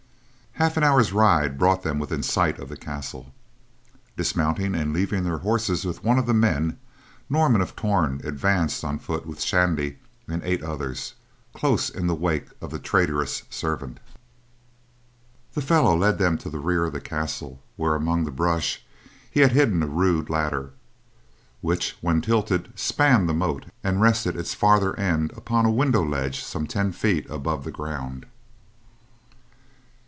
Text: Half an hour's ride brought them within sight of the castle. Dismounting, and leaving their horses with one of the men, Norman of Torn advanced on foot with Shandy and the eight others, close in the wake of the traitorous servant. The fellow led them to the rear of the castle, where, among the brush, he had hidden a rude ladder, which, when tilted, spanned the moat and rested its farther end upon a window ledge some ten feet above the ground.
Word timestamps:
Half 0.55 0.75
an 0.77 0.83
hour's 0.83 1.13
ride 1.13 1.57
brought 1.57 1.81
them 1.81 1.97
within 1.97 2.21
sight 2.21 2.59
of 2.59 2.67
the 2.67 2.75
castle. 2.77 3.33
Dismounting, 4.17 4.75
and 4.75 4.93
leaving 4.93 5.23
their 5.23 5.39
horses 5.39 5.85
with 5.85 6.03
one 6.03 6.19
of 6.19 6.25
the 6.27 6.33
men, 6.35 6.77
Norman 7.29 7.61
of 7.61 7.73
Torn 7.75 8.19
advanced 8.25 8.83
on 8.83 8.99
foot 8.99 9.25
with 9.25 9.41
Shandy 9.41 9.97
and 10.27 10.41
the 10.43 10.51
eight 10.51 10.61
others, 10.61 11.13
close 11.55 11.89
in 11.89 12.05
the 12.05 12.13
wake 12.13 12.47
of 12.61 12.69
the 12.69 12.79
traitorous 12.79 13.41
servant. 13.49 13.99
The 15.53 15.61
fellow 15.61 15.97
led 15.97 16.17
them 16.19 16.37
to 16.39 16.49
the 16.49 16.59
rear 16.59 16.83
of 16.83 16.93
the 16.93 17.01
castle, 17.01 17.63
where, 17.77 17.95
among 17.95 18.25
the 18.25 18.29
brush, 18.31 18.83
he 19.31 19.39
had 19.39 19.53
hidden 19.53 19.81
a 19.81 19.87
rude 19.87 20.29
ladder, 20.29 20.73
which, 21.61 21.97
when 22.01 22.21
tilted, 22.21 22.71
spanned 22.77 23.27
the 23.29 23.33
moat 23.33 23.65
and 23.85 24.01
rested 24.01 24.35
its 24.35 24.53
farther 24.53 24.95
end 24.99 25.31
upon 25.35 25.65
a 25.65 25.71
window 25.71 26.03
ledge 26.05 26.43
some 26.43 26.67
ten 26.67 26.91
feet 26.91 27.27
above 27.31 27.63
the 27.63 27.71
ground. 27.71 28.25